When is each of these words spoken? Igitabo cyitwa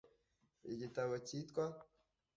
Igitabo 0.73 1.13
cyitwa 1.27 1.63